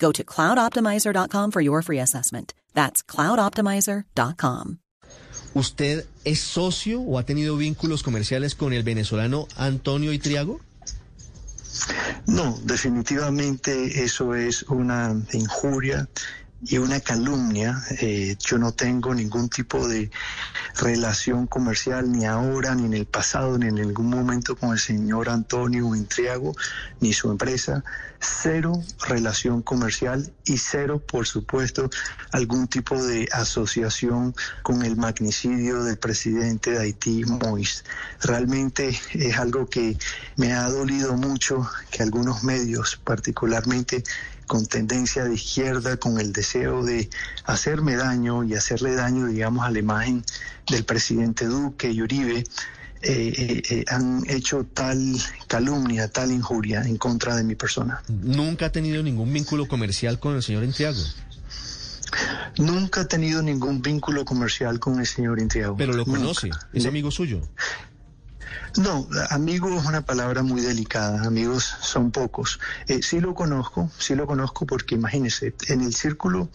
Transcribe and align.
Go 0.00 0.10
to 0.12 0.24
cloudoptimizer.com 0.24 1.50
for 1.52 1.60
your 1.60 1.82
free 1.82 2.00
assessment. 2.00 2.54
That's 2.74 3.04
cloudoptimizer.com. 3.04 4.78
¿Usted 5.52 6.06
es 6.24 6.40
socio 6.40 7.00
o 7.00 7.18
ha 7.18 7.24
tenido 7.24 7.56
vínculos 7.56 8.02
comerciales 8.02 8.54
con 8.54 8.72
el 8.72 8.84
venezolano 8.84 9.48
Antonio 9.56 10.12
Itriago? 10.12 10.60
No, 12.26 12.56
definitivamente 12.62 14.04
eso 14.04 14.34
es 14.34 14.62
una 14.64 15.14
injuria 15.32 16.08
y 16.62 16.78
una 16.78 17.00
calumnia. 17.00 17.82
Eh, 18.00 18.36
yo 18.38 18.58
no 18.58 18.72
tengo 18.72 19.14
ningún 19.14 19.48
tipo 19.48 19.86
de 19.88 20.10
relación 20.76 21.46
comercial 21.46 22.10
ni 22.10 22.26
ahora, 22.26 22.74
ni 22.74 22.84
en 22.84 22.94
el 22.94 23.06
pasado, 23.06 23.58
ni 23.58 23.68
en 23.68 23.76
ningún 23.76 24.10
momento 24.10 24.56
con 24.56 24.72
el 24.72 24.78
señor 24.78 25.28
Antonio 25.28 25.94
Intriago, 25.94 26.54
ni 27.00 27.12
su 27.12 27.30
empresa. 27.30 27.82
Cero 28.22 28.74
relación 29.08 29.62
comercial 29.62 30.30
y 30.44 30.58
cero, 30.58 31.02
por 31.04 31.26
supuesto, 31.26 31.88
algún 32.32 32.68
tipo 32.68 33.02
de 33.02 33.26
asociación 33.32 34.34
con 34.62 34.84
el 34.84 34.96
magnicidio 34.96 35.82
del 35.84 35.96
presidente 35.96 36.72
de 36.72 36.80
Haití, 36.80 37.24
Mois. 37.24 37.82
Realmente 38.20 39.00
es 39.14 39.38
algo 39.38 39.66
que 39.66 39.96
me 40.36 40.52
ha 40.52 40.68
dolido 40.68 41.14
mucho 41.16 41.66
que 41.90 42.02
algunos 42.02 42.44
medios, 42.44 43.00
particularmente 43.02 44.04
con 44.50 44.66
tendencia 44.66 45.22
de 45.22 45.34
izquierda, 45.34 45.96
con 45.96 46.18
el 46.18 46.32
deseo 46.32 46.82
de 46.82 47.08
hacerme 47.44 47.94
daño 47.94 48.42
y 48.42 48.54
hacerle 48.54 48.96
daño, 48.96 49.26
digamos, 49.26 49.64
a 49.64 49.70
la 49.70 49.78
imagen 49.78 50.24
del 50.68 50.82
presidente 50.82 51.44
Duque 51.44 51.92
y 51.92 52.02
Uribe, 52.02 52.38
eh, 52.38 52.44
eh, 53.02 53.62
eh, 53.70 53.84
han 53.86 54.28
hecho 54.28 54.66
tal 54.74 54.98
calumnia, 55.46 56.08
tal 56.08 56.32
injuria 56.32 56.82
en 56.82 56.96
contra 56.96 57.36
de 57.36 57.44
mi 57.44 57.54
persona. 57.54 58.02
¿Nunca 58.08 58.66
ha 58.66 58.72
tenido 58.72 59.04
ningún 59.04 59.32
vínculo 59.32 59.68
comercial 59.68 60.18
con 60.18 60.34
el 60.34 60.42
señor 60.42 60.64
Intriago? 60.64 60.98
Nunca 62.58 63.02
ha 63.02 63.04
tenido 63.04 63.42
ningún 63.42 63.82
vínculo 63.82 64.24
comercial 64.24 64.80
con 64.80 64.98
el 64.98 65.06
señor 65.06 65.38
Intriago. 65.38 65.76
Pero 65.76 65.92
lo 65.92 66.04
Nunca. 66.04 66.18
conoce, 66.18 66.50
es 66.72 66.86
amigo 66.86 67.12
suyo. 67.12 67.40
No, 68.76 69.08
amigo 69.30 69.68
es 69.76 69.84
una 69.84 70.02
palabra 70.02 70.42
muy 70.42 70.60
delicada, 70.60 71.24
amigos 71.26 71.64
son 71.80 72.12
pocos. 72.12 72.60
Eh, 72.86 73.02
sí 73.02 73.20
lo 73.20 73.34
conozco, 73.34 73.90
sí 73.98 74.14
lo 74.14 74.26
conozco 74.26 74.64
porque 74.64 74.94
imagínese, 74.94 75.54
en 75.68 75.80
el 75.80 75.92
círculo 75.92 76.48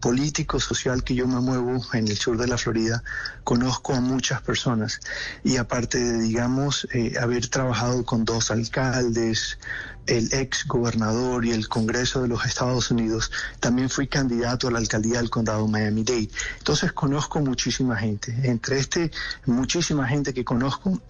político, 0.00 0.58
social 0.58 1.04
que 1.04 1.14
yo 1.14 1.28
me 1.28 1.40
muevo 1.40 1.80
en 1.92 2.08
el 2.08 2.16
sur 2.16 2.38
de 2.38 2.46
la 2.46 2.58
Florida, 2.58 3.04
conozco 3.44 3.94
a 3.94 4.00
muchas 4.00 4.42
personas 4.42 5.00
y 5.44 5.58
aparte 5.58 5.98
de, 5.98 6.18
digamos, 6.18 6.88
eh, 6.92 7.14
haber 7.20 7.46
trabajado 7.48 8.04
con 8.04 8.24
dos 8.24 8.50
alcaldes, 8.50 9.58
el 10.06 10.32
ex 10.32 10.66
gobernador 10.66 11.44
y 11.44 11.52
el 11.52 11.68
Congreso 11.68 12.22
de 12.22 12.28
los 12.28 12.44
Estados 12.46 12.90
Unidos, 12.90 13.30
también 13.60 13.90
fui 13.90 14.08
candidato 14.08 14.66
a 14.66 14.70
la 14.72 14.78
alcaldía 14.78 15.18
del 15.18 15.30
condado 15.30 15.68
Miami-Dade. 15.68 16.30
Entonces 16.58 16.92
conozco 16.92 17.40
muchísima 17.40 17.96
gente. 17.96 18.34
Entre 18.42 18.78
este, 18.78 19.10
muchísima 19.46 20.08
gente 20.08 20.34
que 20.34 20.44
conozco, 20.44 21.00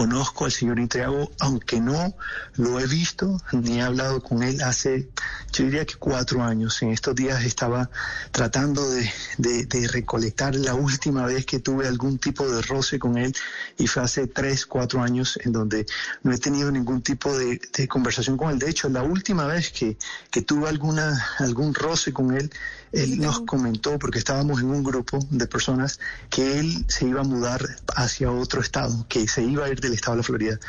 Conozco 0.00 0.46
al 0.46 0.50
señor 0.50 0.78
Intriago, 0.78 1.30
aunque 1.40 1.78
no 1.78 2.14
lo 2.54 2.80
he 2.80 2.86
visto 2.86 3.36
ni 3.52 3.80
he 3.80 3.82
hablado 3.82 4.22
con 4.22 4.42
él 4.42 4.62
hace, 4.62 5.10
yo 5.52 5.64
diría 5.64 5.84
que 5.84 5.96
cuatro 5.96 6.42
años. 6.42 6.80
En 6.82 6.90
estos 6.90 7.14
días 7.14 7.44
estaba 7.44 7.90
tratando 8.30 8.88
de, 8.90 9.10
de, 9.38 9.66
de, 9.66 9.88
recolectar 9.88 10.54
la 10.54 10.74
última 10.74 11.26
vez 11.26 11.44
que 11.46 11.58
tuve 11.58 11.86
algún 11.86 12.18
tipo 12.18 12.48
de 12.48 12.62
roce 12.62 12.98
con 12.98 13.18
él 13.18 13.34
y 13.78 13.86
fue 13.86 14.02
hace 14.02 14.26
tres, 14.26 14.66
cuatro 14.66 15.02
años 15.02 15.38
en 15.44 15.52
donde 15.52 15.86
no 16.22 16.32
he 16.32 16.38
tenido 16.38 16.70
ningún 16.70 17.02
tipo 17.02 17.36
de, 17.36 17.60
de 17.76 17.88
conversación 17.88 18.36
con 18.36 18.50
él. 18.50 18.58
De 18.58 18.70
hecho, 18.70 18.88
la 18.88 19.02
última 19.02 19.46
vez 19.46 19.70
que, 19.70 19.96
que 20.30 20.42
tuve 20.42 20.68
alguna, 20.68 21.26
algún 21.38 21.74
roce 21.74 22.12
con 22.12 22.36
él, 22.36 22.50
él 22.92 23.18
nos 23.18 23.40
comentó, 23.40 23.98
porque 23.98 24.18
estábamos 24.18 24.60
en 24.60 24.70
un 24.70 24.82
grupo 24.82 25.18
de 25.30 25.46
personas, 25.46 26.00
que 26.28 26.58
él 26.58 26.84
se 26.88 27.06
iba 27.06 27.20
a 27.20 27.24
mudar 27.24 27.64
hacia 27.94 28.30
otro 28.32 28.60
estado, 28.60 29.06
que 29.08 29.28
se 29.28 29.42
iba 29.42 29.66
a 29.66 29.68
ir 29.68 29.80
del 29.80 29.92
estado 29.92 30.12
de 30.12 30.18
la 30.18 30.22
Florida. 30.24 30.60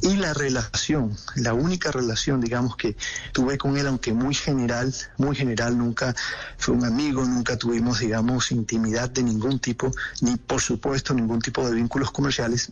Y 0.00 0.16
la 0.16 0.32
relación, 0.32 1.16
la 1.34 1.54
única 1.54 1.90
relación, 1.90 2.40
digamos, 2.40 2.76
que 2.76 2.96
tuve 3.32 3.58
con 3.58 3.76
él, 3.76 3.86
aunque 3.88 4.12
muy 4.12 4.34
general, 4.34 4.94
muy 5.16 5.34
general, 5.34 5.76
nunca 5.76 6.14
fue 6.56 6.74
un 6.74 6.84
amigo, 6.84 7.24
nunca 7.24 7.56
tuvimos, 7.56 7.98
digamos, 7.98 8.52
intimidad 8.52 9.10
de 9.10 9.24
ningún 9.24 9.58
tipo, 9.58 9.90
ni 10.20 10.36
por 10.36 10.60
supuesto 10.60 11.14
ningún 11.14 11.40
tipo 11.40 11.68
de 11.68 11.74
vínculos 11.74 12.12
comerciales, 12.12 12.70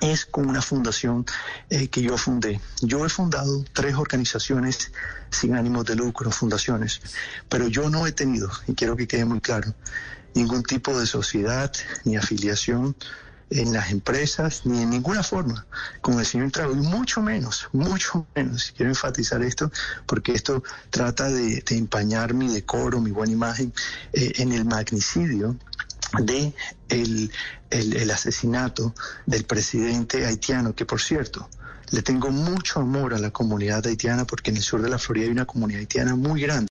es 0.00 0.24
con 0.24 0.48
una 0.48 0.62
fundación 0.62 1.26
eh, 1.68 1.88
que 1.88 2.02
yo 2.02 2.16
fundé. 2.16 2.60
Yo 2.80 3.04
he 3.04 3.08
fundado 3.08 3.64
tres 3.72 3.96
organizaciones 3.96 4.92
sin 5.30 5.54
ánimos 5.56 5.84
de 5.84 5.96
lucro, 5.96 6.30
fundaciones, 6.30 7.00
pero 7.48 7.66
yo 7.68 7.90
no 7.90 8.06
he 8.06 8.12
tenido, 8.12 8.50
y 8.68 8.74
quiero 8.74 8.96
que 8.96 9.08
quede 9.08 9.24
muy 9.24 9.40
claro, 9.40 9.74
ningún 10.34 10.62
tipo 10.62 10.98
de 10.98 11.06
sociedad 11.06 11.72
ni 12.04 12.16
afiliación 12.16 12.96
en 13.54 13.72
las 13.72 13.90
empresas 13.90 14.62
ni 14.64 14.82
en 14.82 14.90
ninguna 14.90 15.22
forma 15.22 15.66
con 16.00 16.18
el 16.18 16.26
señor 16.26 16.50
Trago, 16.50 16.72
y 16.72 16.76
mucho 16.76 17.22
menos, 17.22 17.68
mucho 17.72 18.26
menos. 18.34 18.72
Quiero 18.76 18.90
enfatizar 18.90 19.42
esto 19.42 19.70
porque 20.06 20.32
esto 20.32 20.62
trata 20.90 21.28
de, 21.28 21.62
empañar 21.70 22.34
mi 22.34 22.48
decoro, 22.48 23.00
mi 23.00 23.10
buena 23.10 23.32
imagen 23.32 23.72
eh, 24.12 24.32
en 24.36 24.52
el 24.52 24.64
magnicidio 24.64 25.56
de 26.22 26.52
el, 26.88 27.30
el 27.70 28.10
asesinato 28.10 28.94
del 29.26 29.44
presidente 29.44 30.26
haitiano, 30.26 30.74
que 30.74 30.84
por 30.84 31.00
cierto, 31.00 31.48
le 31.92 32.02
tengo 32.02 32.30
mucho 32.30 32.80
amor 32.80 33.14
a 33.14 33.18
la 33.18 33.30
comunidad 33.30 33.86
haitiana 33.86 34.24
porque 34.24 34.50
en 34.50 34.56
el 34.56 34.62
sur 34.62 34.80
de 34.82 34.88
la 34.88 34.98
Florida 34.98 35.26
hay 35.26 35.30
una 35.30 35.44
comunidad 35.44 35.80
haitiana 35.80 36.16
muy 36.16 36.40
grande. 36.40 36.68